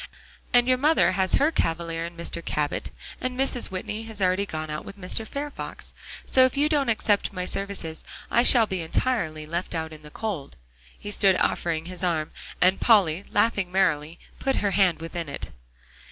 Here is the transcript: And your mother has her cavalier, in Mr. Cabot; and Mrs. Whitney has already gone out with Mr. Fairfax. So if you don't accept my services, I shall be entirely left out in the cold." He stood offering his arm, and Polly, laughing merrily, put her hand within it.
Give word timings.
And 0.51 0.67
your 0.67 0.79
mother 0.79 1.11
has 1.11 1.35
her 1.35 1.51
cavalier, 1.51 2.07
in 2.07 2.17
Mr. 2.17 2.43
Cabot; 2.43 2.89
and 3.21 3.39
Mrs. 3.39 3.69
Whitney 3.69 4.01
has 4.05 4.19
already 4.19 4.47
gone 4.47 4.71
out 4.71 4.83
with 4.83 4.97
Mr. 4.97 5.27
Fairfax. 5.27 5.93
So 6.25 6.43
if 6.43 6.57
you 6.57 6.67
don't 6.67 6.89
accept 6.89 7.33
my 7.33 7.45
services, 7.45 8.03
I 8.31 8.41
shall 8.41 8.65
be 8.65 8.81
entirely 8.81 9.45
left 9.45 9.75
out 9.75 9.93
in 9.93 10.01
the 10.01 10.09
cold." 10.09 10.55
He 10.97 11.11
stood 11.11 11.35
offering 11.37 11.85
his 11.85 12.03
arm, 12.03 12.31
and 12.59 12.81
Polly, 12.81 13.25
laughing 13.29 13.71
merrily, 13.71 14.17
put 14.39 14.55
her 14.55 14.71
hand 14.71 15.01
within 15.01 15.29
it. 15.29 15.49